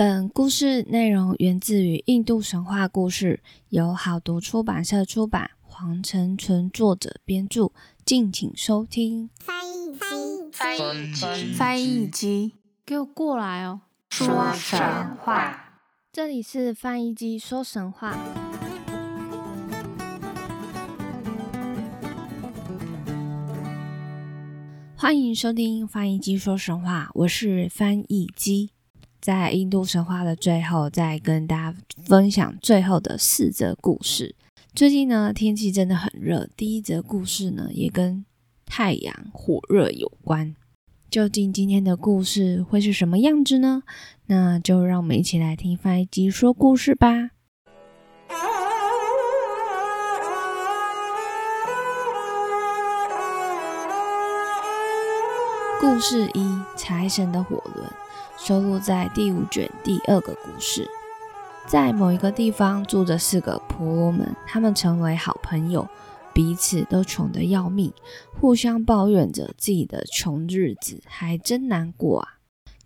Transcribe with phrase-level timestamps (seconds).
[0.00, 7.70] 本故事内容源自于印度神话故事，由好读出版社出版，黄成纯作者编著，
[8.06, 9.28] 敬请收听。
[9.40, 10.00] 翻译机，
[10.54, 12.52] 翻译机，翻译机，
[12.86, 13.82] 给我过来哦！
[14.08, 14.80] 说神
[15.18, 15.82] 话。
[16.10, 18.16] 这里是翻译机说神话。
[24.96, 28.70] 欢迎收听翻译机说神话，我是翻译机。
[29.20, 34.34] 在印度神话的最后，再跟大家分享最后的四则故事。
[34.74, 36.48] 最近呢，天气真的很热。
[36.56, 38.24] 第一则故事呢，也跟
[38.64, 40.54] 太阳火热有关。
[41.10, 43.82] 究竟今天的故事会是什么样子呢？
[44.26, 47.30] 那就让我们一起来听翻译机说故事吧。
[55.80, 57.86] 故事一：财神的火轮。
[58.42, 60.88] 收录在第五卷第二个故事。
[61.66, 65.86] 在某一个地方住着四个婆罗门，他们成为好朋友，
[66.32, 67.92] 彼此都穷得要命，
[68.40, 72.28] 互相抱怨着自己的穷日子，还真难过啊。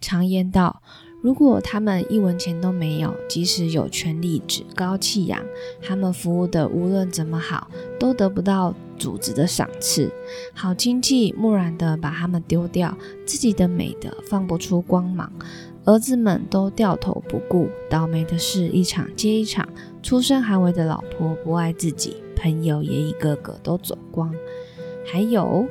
[0.00, 0.82] 常言道，
[1.22, 5.40] 如果他们一文钱都没有，即使有权力趾高气扬，
[5.80, 7.70] 他们服务的无论怎么好，
[8.00, 10.12] 都得不到组织的赏赐。
[10.54, 15.32] 好亲戚木然的把他们丢掉，自己的美德放不出光芒，
[15.84, 17.68] 儿子们都掉头不顾。
[17.90, 19.68] 倒霉的事一场接一场，
[20.02, 24.34] 出身寒微的老婆不爱自己，朋友也一个个都走光。
[25.06, 25.66] 还有，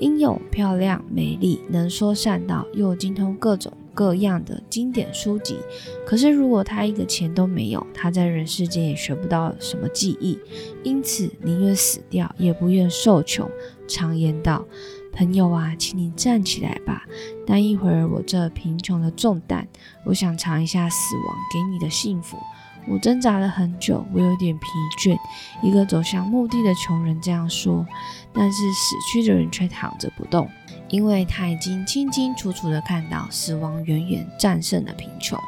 [0.00, 3.72] 英勇、漂亮、美丽，能说善道，又精通各种。
[3.98, 5.58] 各样的经典书籍，
[6.06, 10.38] 可是如果他一个钱都没有，他在人世间也学不到什么技艺，
[10.84, 13.50] 因此宁愿死掉，也不愿受穷。
[13.88, 14.64] 常言道
[15.12, 17.02] ：“朋友啊，请你站起来吧，
[17.44, 19.66] 担一会儿我这贫穷的重担。
[20.04, 22.38] 我想尝一下死亡给你的幸福。
[22.86, 24.64] 我挣扎了很久，我有点疲
[25.00, 25.18] 倦。”
[25.60, 27.84] 一个走向墓地的穷人这样说，
[28.32, 30.48] 但是死去的人却躺着不动。
[30.90, 35.38] 因为他已经清清楚楚地看到死亡远远战胜了贫穷，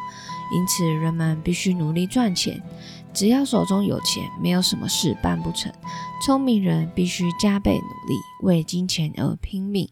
[0.55, 2.63] 因此人们必须努力赚钱。
[3.13, 5.73] 只要手中有钱，没有什么事办不成。
[6.25, 9.89] 聪明人必须加倍努力，为金钱而拼命。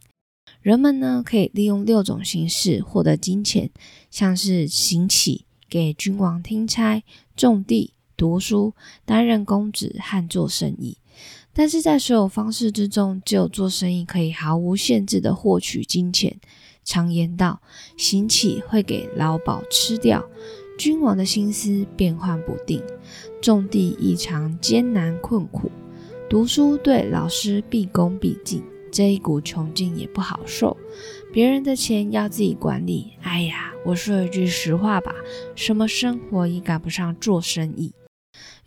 [0.60, 3.70] 人们呢，可以利用六种形式获得金钱，
[4.10, 7.02] 像是行乞、给君王听差、
[7.34, 10.98] 种地、读书、担任公职和做生意。
[11.58, 16.38] 但是在所有方式之中，只有做生意可以毫无限制的获取金钱。
[16.84, 17.60] 常言道
[17.98, 20.24] ：“行乞会给老鸨吃掉。”
[20.78, 22.80] 君王的心思变幻不定，
[23.42, 25.68] 种地异常艰难困苦，
[26.30, 30.76] 读书对老师毕恭毕敬，这一股穷劲也不好受。
[31.32, 35.12] 别人的钱要自己管理，哎呀，我说一句实话吧，
[35.56, 37.92] 什么生活也赶不上做生意。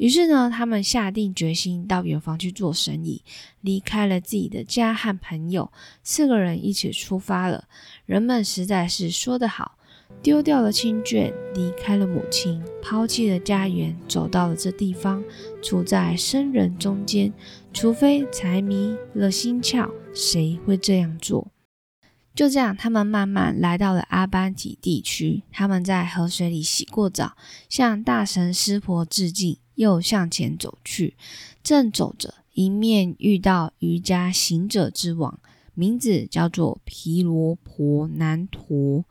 [0.01, 3.21] 于是呢，他们下定决心到远方去做生意，
[3.61, 7.65] 离开了自己的家和朋友，四个人一起出发了。
[8.07, 9.77] 人们实在是说得好，
[10.23, 15.23] 丢掉了亲眷，离开了母亲，抛弃了家园，走到了这地方，
[15.61, 17.31] 处在生人中间。
[17.71, 21.51] 除非财迷了心窍，谁会这样做？
[22.33, 25.43] 就这样，他们慢慢来到了阿班提地区。
[25.51, 27.37] 他们在河水里洗过澡，
[27.69, 29.59] 向大神湿婆致敬。
[29.75, 31.15] 又向前走去，
[31.63, 35.39] 正走着，迎面遇到瑜伽行者之王，
[35.73, 39.05] 名字叫做毗罗婆南陀。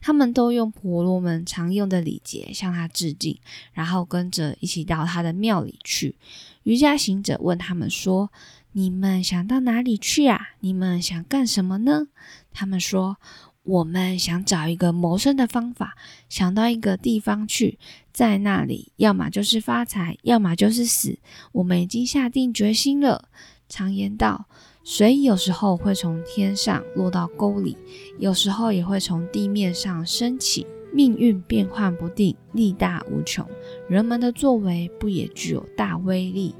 [0.00, 3.38] 他们都用婆罗门常用的礼节向他致敬，
[3.72, 6.16] 然后跟着一起到他的庙里去。
[6.62, 8.32] 瑜伽行者问他们说
[8.72, 10.40] ：“你们想到哪里去啊？
[10.60, 12.08] 你们想干什么呢？”
[12.52, 13.18] 他们说。
[13.66, 15.96] 我们想找一个谋生的方法，
[16.28, 17.80] 想到一个地方去，
[18.12, 21.18] 在那里要么就是发财，要么就是死。
[21.50, 23.28] 我们已经下定决心了。
[23.68, 24.46] 常言道，
[24.84, 27.76] 水有时候会从天上落到沟里，
[28.20, 30.64] 有时候也会从地面上升起。
[30.92, 33.44] 命运变幻不定，力大无穷。
[33.88, 36.54] 人们的作为不也具有大威力？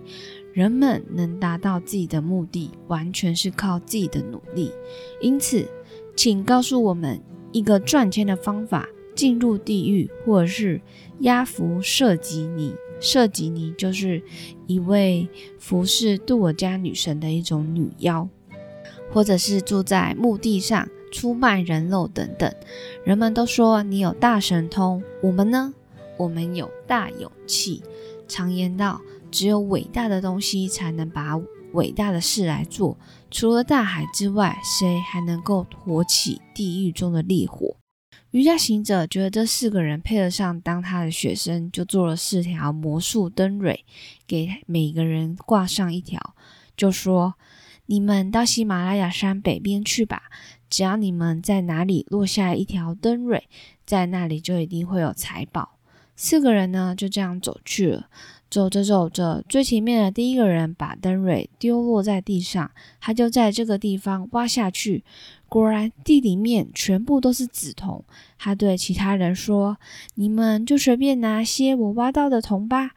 [0.53, 4.73] 人们能达到自己的目的，完全是靠自己的努力。
[5.20, 5.70] 因此。
[6.17, 7.21] 请告诉我们
[7.53, 10.81] 一个赚钱的方法，进入地狱，或者是
[11.21, 12.75] 压服舍吉尼。
[12.99, 14.23] 舍吉尼就是
[14.67, 15.29] 一位
[15.59, 18.27] 服侍杜尔家女神的一种女妖，
[19.13, 22.51] 或者是住在墓地上出卖人肉等等。
[23.05, 25.75] 人们都说你有大神通，我们呢？
[26.17, 27.83] 我们有大勇气。
[28.27, 31.39] 常言道，只有伟大的东西才能把
[31.73, 32.97] 伟大的事来做。
[33.31, 37.76] 除了大海之外，谁还能够托起地狱中的烈火？
[38.31, 43.84] 瑜伽行者觉得这四个人配得上当他的学生，就做了四条魔术灯蕊，
[44.26, 46.34] 给每个人挂上一条，
[46.76, 47.34] 就说
[47.87, 50.25] ：“你们到喜马拉雅山北边去吧，
[50.69, 53.49] 只要你们在哪里落下一条灯蕊，
[53.84, 55.79] 在那里就一定会有财宝。”
[56.19, 58.08] 四个人呢就这样走去了。
[58.48, 62.70] 走着走着，最前面的第一个人把灯蕊丢落在地上，
[63.00, 65.04] 他就在这个地方挖下去。
[65.48, 68.04] 果然，地里面全部都是紫铜。
[68.38, 69.78] 他对其他人说
[70.14, 72.93] ：“你们就随便拿些我挖到的铜吧。”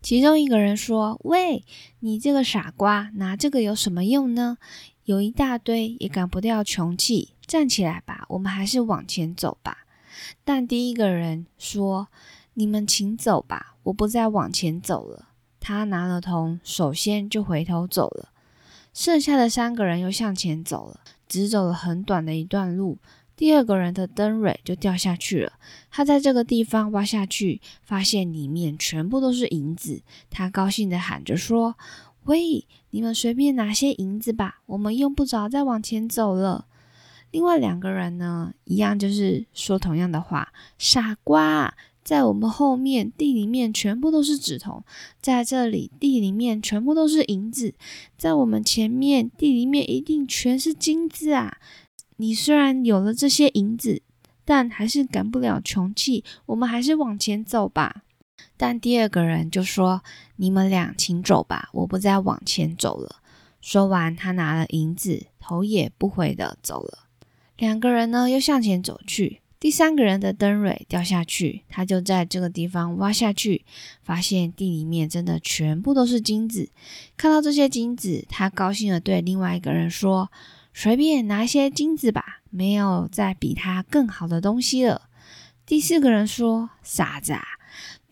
[0.00, 1.64] 其中一个人说：“喂，
[2.00, 4.58] 你这个傻瓜，拿这个有什么用呢？
[5.04, 7.34] 有一大堆也赶不掉穷气。
[7.46, 9.78] 站起来吧，我们还是往前走吧。”
[10.44, 12.08] 但第一个人说
[12.58, 15.28] ：“你们请走吧。”我不再往前走了。
[15.60, 18.30] 他拿了铜，首先就回头走了。
[18.92, 22.98] 剩下的三个人又向前走了，只走了很短的一段路。
[23.36, 25.52] 第二个人的灯蕊就掉下去了。
[25.90, 30.02] 他在这个地方挖下去，发现里面全部都是银子。
[30.28, 31.76] 他高兴地喊着说
[32.24, 36.66] ：“喂，你们随便拿些银子吧，我们用不着再往前走了。”
[37.30, 41.74] 另外两个人呢，一样就是说同样的话：“傻瓜。”
[42.08, 44.82] 在我们后面地里面全部都是纸筒，
[45.20, 47.74] 在这里地里面全部都是银子，
[48.16, 51.58] 在我们前面地里面一定全是金子啊！
[52.16, 54.00] 你虽然有了这些银子，
[54.46, 58.04] 但还是赶不了穷气，我们还是往前走吧。
[58.56, 60.02] 但第二个人就说
[60.36, 63.16] ：“你们俩请走吧，我不再往前走了。”
[63.60, 67.00] 说完，他拿了银子，头也不回的走了。
[67.58, 69.42] 两个人呢，又向前走去。
[69.60, 73.64] 第三个人的灯蕊掉下去，他就在这个地方挖下去，
[74.02, 76.70] 发现地里面真的全部都是金子。
[77.16, 80.30] 看到这些金子，他高兴的对另外一个人说
[80.72, 85.08] ：“随便拿些金子吧，没有再比他更好的东西了。”
[85.66, 87.42] 第四个人说：“傻子，啊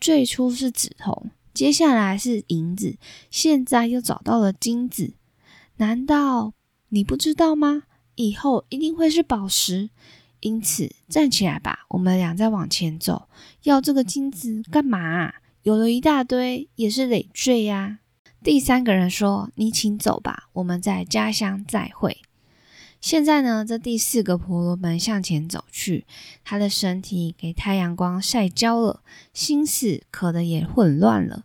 [0.01, 2.97] 最初是紫铜，接下来是银子，
[3.31, 5.13] 现在又找到了金子，
[5.77, 6.51] 难道
[6.89, 7.83] 你不知道吗？
[8.15, 9.91] 以后一定会是宝石。”
[10.39, 13.27] 因此，站起来吧，我们俩再往前走。
[13.63, 15.33] 要这个金子干嘛？
[15.63, 17.99] 有了一大堆，也是累赘呀。
[18.43, 22.21] 第三个人说：“你请走吧，我们在家乡再会。”
[23.01, 26.05] 现在呢，这第四个婆罗门向前走去，
[26.43, 29.01] 他的身体给太阳光晒焦了，
[29.33, 31.43] 心思可能也混乱了。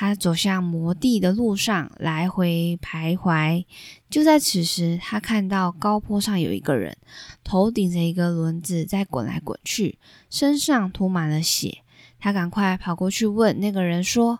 [0.00, 3.64] 他走向魔地的路上，来回徘徊。
[4.08, 6.96] 就在此时，他看到高坡上有一个人，
[7.42, 9.98] 头顶着一个轮子在滚来滚去，
[10.30, 11.78] 身上涂满了血。
[12.20, 14.38] 他赶快跑过去问那个人说：“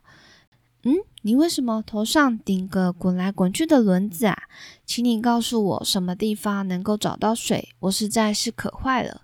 [0.86, 4.38] 嗯，你为什么头上顶个滚来滚去的轮子啊？
[4.86, 9.22] 请你告诉我什么地方能够找到水，我实在是渴坏了。”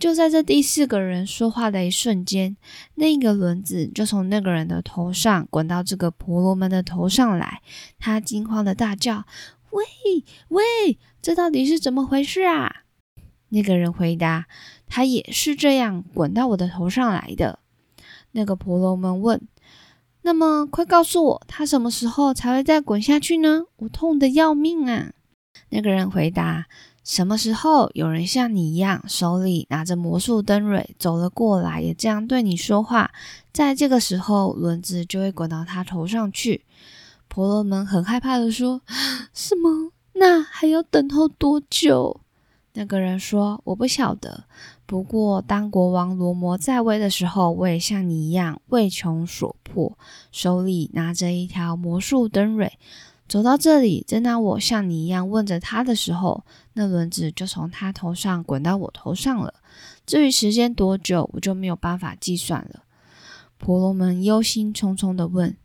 [0.00, 2.56] 就在这第四个人说话的一瞬间，
[2.94, 7.60] 那个轮子就从那个人的头上滚到这个婆罗门的头上来。
[7.98, 9.26] 他惊慌的大叫
[9.70, 9.84] ：“喂
[10.48, 10.62] 喂，
[11.20, 12.76] 这到底是怎么回事啊？”
[13.50, 14.46] 那个人回答
[14.88, 17.58] ：“他也是这样滚到我的头上来的。”
[18.32, 19.46] 那个婆罗门问
[20.22, 23.64] ：“那么，快告诉我，他什么时候才会再滚下去呢？
[23.76, 25.12] 我痛得要命啊！”
[25.68, 26.66] 那个人回答。
[27.10, 33.10] 什么时候有人像你一样，手里拿着魔术灯蕊走了过来，也这样对你说话，
[33.52, 36.64] 在这个时候，轮子就会滚到他头上去。
[37.26, 38.82] 婆罗门很害怕的说
[39.34, 39.90] ：“什么？
[40.12, 42.20] 那还要等候多久？”
[42.74, 44.44] 那个人说：“我不晓得。
[44.86, 49.98] 不过当国王罗摩在位的时候，我也像你一样为穷所迫，
[50.30, 52.72] 手里拿着一条魔术灯蕊。”
[53.30, 59.54] 走到这里，正当我像你一样问着他的时候，那轮子就从他头上滚到我头上了。
[60.04, 62.82] 至于时间多久，我就没有办法计算了。
[63.56, 65.56] 婆罗门忧心忡忡地问：“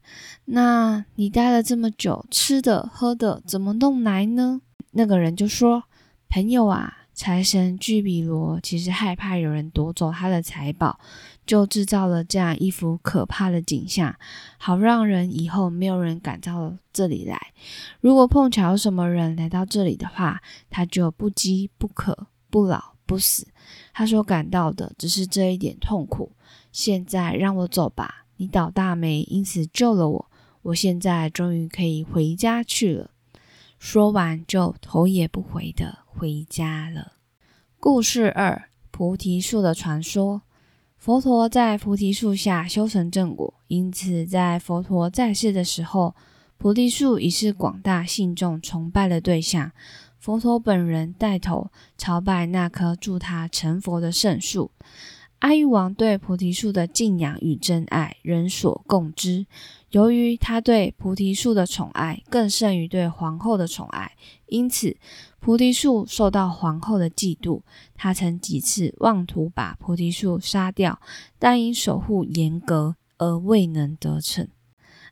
[0.45, 4.62] 那你待了这么久，吃的喝的怎么弄来呢？”
[4.93, 5.86] 那个人就说
[6.29, 11.00] ：“朋友啊。”财神巨比罗其实害怕有人夺走他的财宝，
[11.45, 14.13] 就制造了这样一幅可怕的景象，
[14.57, 17.39] 好让人以后没有人敢到这里来。
[18.01, 23.48] 如果碰巧什么人来到这里的话，他就不饥不渴不老不死。
[23.93, 26.34] 他所感到的只是这一点痛苦。
[26.74, 30.31] 现在让我走吧，你倒大霉，因此救了我。
[30.63, 33.12] 我现在终于可以回家去了。
[33.77, 37.13] 说完，就头也不回的回家了。
[37.79, 40.41] 故事二：菩提树的传说。
[40.98, 46.15] 佛陀在菩提树下修成正果，因此在佛陀在世的时候，
[46.58, 49.72] 菩提树已是广大信众崇拜的对象。
[50.17, 54.72] 佛陀本人带头朝拜那棵助他成佛的圣树。
[55.39, 59.46] 阿育王对菩提树的敬仰与真爱，人所共知。
[59.92, 64.13] 由于他对菩提树的宠爱更胜于对皇后的宠爱，
[64.48, 64.98] 因此
[65.39, 67.62] 菩提树受到皇后的嫉妒。
[67.94, 71.00] 他曾几次妄图把菩提树杀掉，
[71.38, 74.48] 但因守护严格而未能得逞。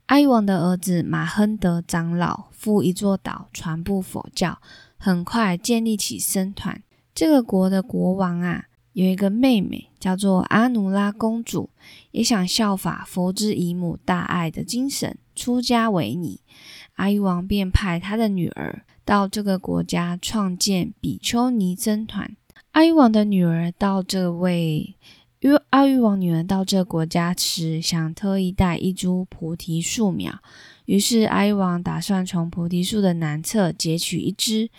[0.07, 4.59] 阿育王的儿子马亨德长老赴一座岛传播佛教，
[4.97, 6.81] 很快建立起僧团。
[7.13, 8.65] 这个国的国王啊。
[8.93, 11.69] 有一个妹妹叫做阿努拉公主，
[12.11, 16.39] 也想效法佛之姨母大爱的精神，出家为尼。
[16.95, 22.35] 阿育王便派他的女儿到这个国家创建比丘尼僧团。
[22.73, 24.95] 阿育王的女儿到这位，
[25.39, 30.39] 因为阿育王女儿到这个国家时，想特意带一株菩提树苗。
[30.85, 34.69] 于是，阿育王打算从菩提树的南侧截取一枝。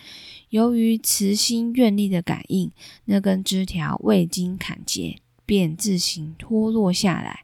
[0.49, 2.71] 由于慈心愿力的感应，
[3.05, 7.43] 那根枝条未经砍截，便自行脱落下来，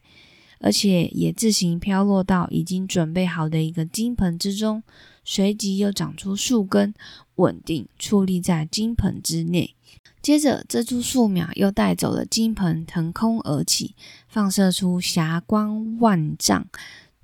[0.60, 4.82] 而且也自行飘落到已经准备好的一个金盆之中。
[5.24, 6.94] 随即又长出树根，
[7.36, 9.74] 稳定矗立在金盆之内。
[10.20, 13.94] 接着，这株树苗又带走了金盆，腾空而起，
[14.28, 16.66] 放射出霞光万丈。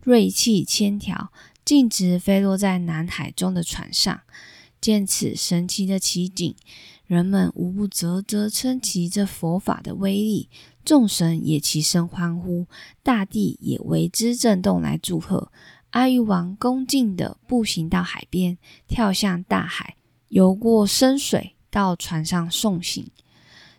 [0.03, 1.31] 锐气千条，
[1.65, 4.21] 径直飞落在南海中的船上。
[4.81, 6.55] 见此神奇的奇景，
[7.07, 10.49] 人们无不啧啧称奇这佛法的威力。
[10.85, 12.67] 众神也齐声欢呼，
[13.03, 15.51] 大地也为之震动，来祝贺。
[15.91, 19.97] 阿育王恭敬地步行到海边，跳向大海，
[20.29, 23.11] 游过深水，到船上送行。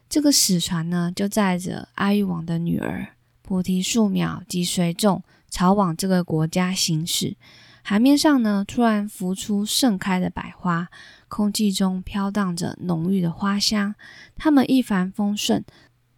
[0.10, 5.24] 这个死船呢，就载着阿育王的女儿菩提树苗及随众。
[5.50, 7.36] 朝往这个国家行驶，
[7.82, 10.90] 海面上呢突然浮出盛开的百花，
[11.28, 13.96] 空气中飘荡着浓郁的花香。
[14.36, 15.66] 他们一帆风顺，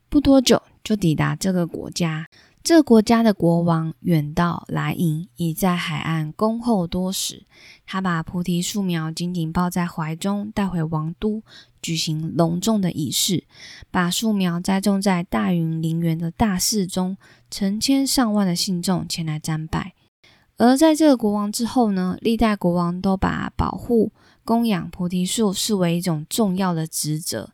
[0.09, 2.27] 不多久就抵达这个国家。
[2.63, 7.47] 这个国家的国王远道来迎，已在海岸恭候多时。
[7.87, 11.41] 他把菩提树苗紧紧抱在怀中，带回王都，
[11.81, 13.45] 举行隆重的仪式，
[13.89, 17.17] 把树苗栽种在大云陵园的大寺中。
[17.53, 19.93] 成千上万的信众前来瞻拜。
[20.55, 24.13] 而在这个国王之后呢，历代国王都把保护、
[24.45, 27.51] 供养菩提树视为一种重要的职责，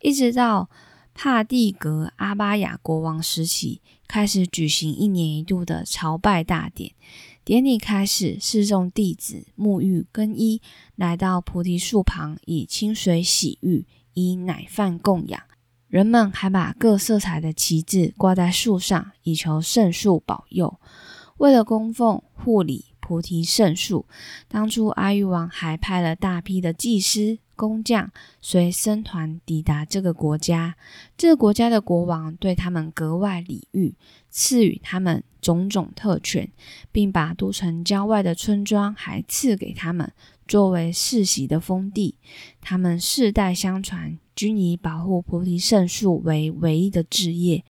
[0.00, 0.70] 一直到
[1.14, 3.82] 帕蒂格阿巴雅国王时期。
[4.06, 6.92] 开始举行一年一度的朝拜大典，
[7.50, 10.62] 典礼开始，示众弟子沐浴更衣，
[10.94, 15.42] 来到菩提树旁，以清水洗浴，以奶饭供养。
[15.88, 20.78] 人们还把各色彩的旗帜挂在树上，以求圣树保佑。
[21.38, 24.06] 为了供奉护理菩提圣树，
[24.46, 27.40] 当初阿育王还派了大批的祭司。
[27.60, 30.76] 工匠随僧团抵达这个国家，
[31.18, 33.94] 这个国家的国王对他们格外礼遇，
[34.30, 36.50] 赐予他们种种特权，
[36.90, 40.10] 并把都城郊外的村庄还赐给他们
[40.48, 42.14] 作为世袭的封地。
[42.62, 47.62] 他们世代相传，均以保护菩提圣树为唯一的志业。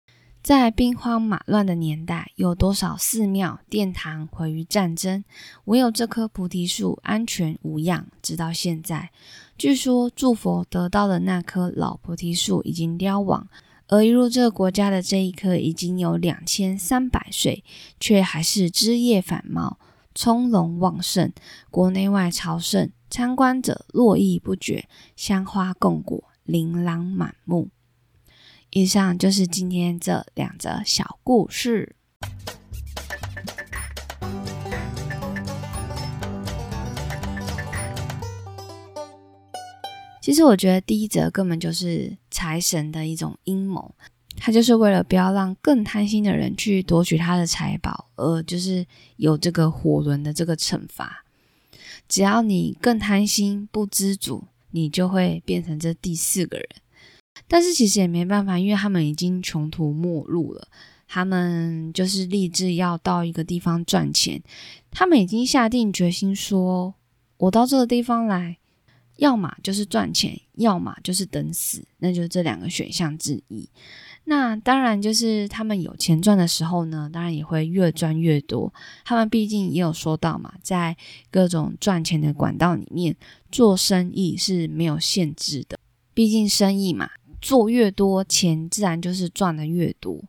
[0.43, 5.23] 在兵荒马乱的年代，有多少寺庙殿堂毁于战争，
[5.67, 9.11] 唯有这棵菩提树安全无恙，直到现在。
[9.59, 13.47] 据说祝佛得到的那棵老菩提树已经凋亡，
[13.89, 17.63] 而移入这个国家的这一棵已经有两千三百岁，
[18.01, 19.79] 却还是枝叶繁茂、
[20.15, 21.31] 葱茏旺盛，
[21.71, 27.69] 国内外朝圣参观者络绎不绝，香花供果，琳琅满目。
[28.73, 31.97] 以上就是今天这两则小故事。
[40.23, 43.93] 其实我觉得第一则根本就是财神的一种阴谋，
[44.37, 48.87] 他就是为了不要让更贪心的人去夺取他的财宝，而就是
[49.17, 51.25] 有这个火轮的这个惩罚。
[52.09, 56.69] 只要你更贪心、不知足，你就会变成这第四个人。
[57.53, 60.69] 但是其实也没办法，因为他们已经穷途末路了。
[61.09, 64.41] 他们就是立志要到一个地方赚钱，
[64.93, 66.95] 他们已经下定决心说
[67.39, 68.59] ：“我到这个地方来，
[69.17, 73.69] 要么就是赚钱，要么就是等死，那就是这两个选项之一。”
[74.27, 78.73] 那当然就是他们有钱赚的时候呢，当然也会越赚越多。
[79.05, 80.97] 他们毕竟也有说到嘛，在
[81.33, 83.17] 各种赚钱的管道里面
[83.51, 85.81] 做生意是没有限制的，
[86.15, 87.11] 毕竟生意嘛。
[87.41, 90.23] 做越多钱，自然就是赚的越多。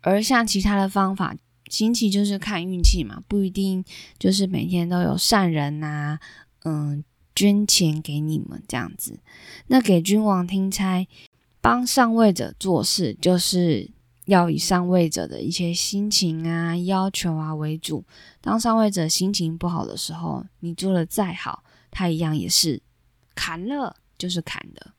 [0.00, 1.34] 而像其他的方法，
[1.68, 3.84] 星期就是看运气嘛，不一定
[4.18, 6.18] 就是每天都有善人呐，
[6.64, 7.02] 嗯，
[7.34, 9.18] 捐钱给你们这样子。
[9.66, 11.06] 那给君王听差，
[11.60, 13.90] 帮上位者做事，就是
[14.26, 18.04] 要以上位者的一些心情啊、要求啊为主。
[18.40, 22.80] 当上位者心情不好的时候，你做的再好，他一样也是
[23.34, 24.92] 砍了，就是砍的。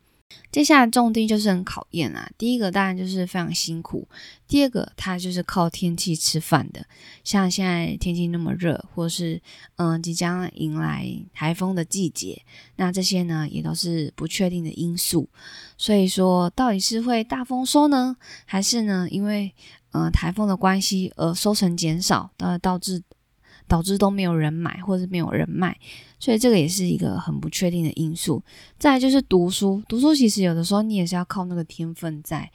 [0.51, 2.29] 接下来种地就是很考验啊。
[2.37, 4.07] 第一个当然就是非常辛苦，
[4.47, 6.85] 第二个它就是靠天气吃饭的。
[7.23, 9.41] 像现在天气那么热，或是
[9.75, 12.41] 嗯即将迎来台风的季节，
[12.77, 15.29] 那这些呢也都是不确定的因素。
[15.77, 19.53] 所以说，到底是会大丰收呢，还是呢因为
[19.91, 23.03] 嗯台风的关系而收成减少，呃导致
[23.67, 25.77] 导致都没有人买，或是没有人卖？
[26.19, 28.43] 所以这个也是一个很不确定的因素。
[28.77, 32.49] 再就是读书，读书其实有的时候你也是要靠那个天分在。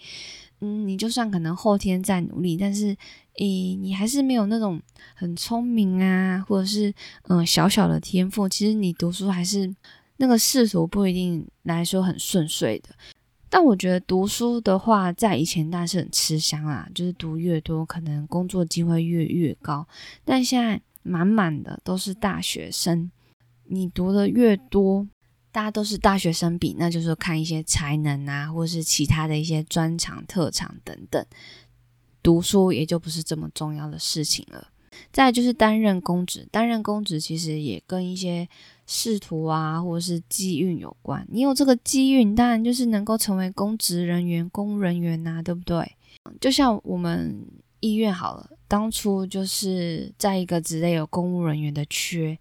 [0.64, 2.96] 嗯，你就算可能后天再努力，但是
[3.38, 4.80] 诶，你还是没有那种
[5.12, 9.74] 很聪明啊，或者是嗯小小的天赋，其实你读书还是
[10.18, 12.90] 那个仕途不一定来说很顺遂的。
[13.50, 19.84] 但我觉得读书的话，在以前当然是很吃香啊，就是读越多，可能工作机会越越高。
[20.24, 23.10] 但现在满满的都是大学生。
[23.72, 25.08] 你读的越多，
[25.50, 31.24] 大家都是大学生比，那就是看一些才能啊，或是其他的一些专长、特长等等，
[32.22, 34.68] 读书也就不是这么重要的事情了。
[35.10, 38.46] 再就是担任公职，担任公职其实也跟一些
[38.86, 41.26] 仕途啊，或者是机运有关。
[41.30, 45.96] 你有这个机运，当然就是能够成为公职人员、公务人员呐，对不对？
[46.42, 47.42] 就像我们
[47.80, 52.38] 医院好了，当初就是在一个职类有公务人员的缺。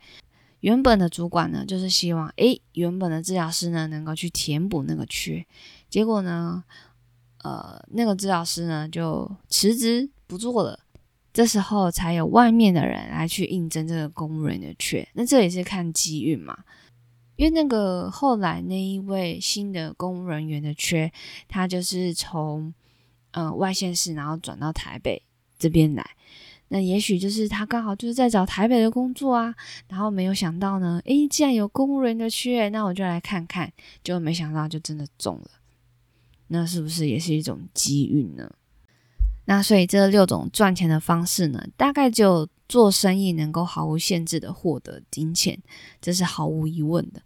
[0.61, 5.45] 原本的主管呢，就是希望诶，原本的治疗师呢能够去填补那个缺，
[5.89, 6.63] 结果呢，
[7.43, 10.79] 呃，那个治疗师呢就辞职不做了，
[11.33, 16.57] 这时候才有外面的人来去应征这个公务员的缺，那这也是看机遇嘛，
[17.35, 21.11] 因为那个后来那一位新的公务人员的缺，
[21.47, 22.73] 他就是从
[23.31, 25.23] 呃外县市然后转到台北
[25.57, 26.05] 这边来。
[26.73, 29.53] 那也许就是他刚好就是在找台北的工作啊，
[29.89, 33.69] 然后没有想到呢，诶，既然有公务员的缺，那我就来看看，
[34.01, 35.51] 就没想到就真的中了，
[36.47, 38.49] 那是不是也是一种机遇呢？
[39.43, 45.61] 那所以这六种赚钱的方式呢，大概只有做生意能够毫无限制的获得金钱，
[45.99, 47.21] 这是毫无疑问的。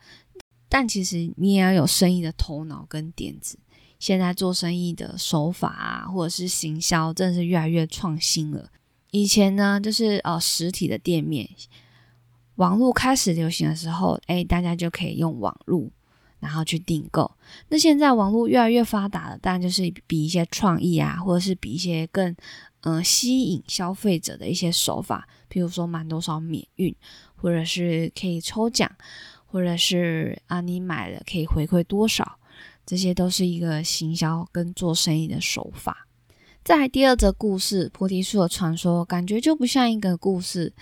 [0.68, 3.60] 但其实你也要有生意的头脑跟点子。
[4.00, 8.72] 现在做生意的手法啊，或者是行销，真的是越来越创新了。
[9.16, 11.50] 以前呢，就是呃实体的店面，
[12.56, 15.90] 网络开始流行的时候，哎，大家就可以用网络，
[16.42, 17.32] 然后去订购。
[17.70, 22.36] 那现在网络越来越发达了，当然就是比一些创意啊，或者是比一些更
[22.82, 26.94] 嗯吸引消费者的一些手法，比如说满多少免运，
[27.38, 28.92] 或者是可以抽奖，
[29.46, 32.38] 或者是啊你买了可以回馈多少，
[32.86, 36.05] 这些都是一个行销跟做生意的手法。
[36.66, 40.74] 在第二则故事《菩提树的传说》，感觉就不像一个故事，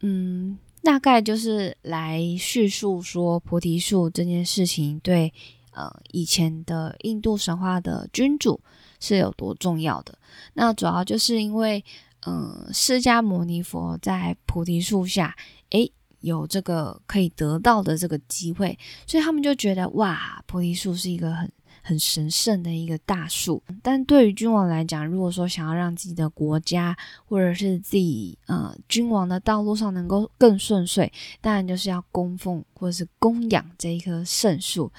[0.00, 5.32] 嗯，大概就是来叙述说菩提树这件事情对
[5.72, 8.60] 呃以前的印度神话的君主
[9.00, 10.18] 是有多重要的。
[10.52, 11.82] 那主要就是因为，
[12.26, 15.34] 嗯，释迦牟尼佛在菩提树下，
[15.70, 21.50] 诶，有这个可以得到的这个机会，所以他们就觉得哇，菩提树是一个很。
[21.86, 34.90] 很神圣的一个大树，但对于君王来讲，如果说想要让自己的国家或者是自己呃君王的道路上能够更顺遂，当然就是要供奉或者是供养这一棵圣树，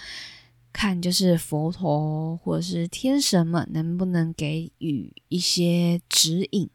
[0.71, 6.69] 看就是佛陀或者是天神们能不能给予一些指引，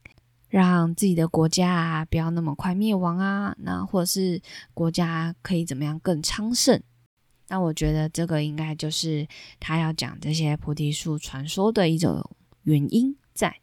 [0.51, 4.43] 让自己的国家啊不要那么快灭亡啊，那或者是
[4.75, 6.83] 国家可以怎么样更昌盛。
[7.53, 9.29] 那我觉得这个应该就是
[9.61, 12.31] 他要讲这些菩提树传说的一种
[12.63, 13.55] 原因在。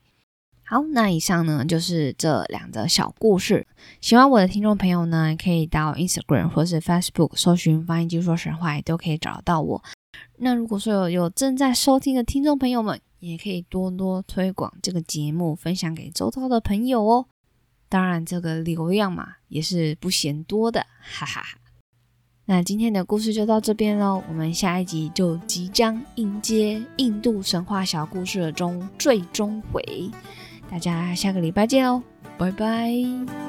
[0.64, 3.66] 好，那以上呢就是这两则小故事。
[4.00, 9.84] 喜欢我的听众朋友呢，可以到 Instagram 或是 Facebook 搜寻“翻译机说神话”，都可以找到我。
[10.38, 17.26] 那如果说有有正在收听的听众朋友们，也可以多多推广这个节目，分享给周遭的朋友哦。
[17.90, 21.59] 当然，这个流量嘛，也是不嫌多的，哈哈哈。
[22.50, 30.10] 那今天的故事就到这边喽，我们下一集就即将迎接印度神话小故事的中最终回，
[30.68, 32.02] 大家下个礼拜见哦，
[32.40, 33.49] 拜拜。